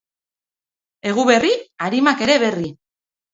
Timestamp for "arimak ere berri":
1.89-2.73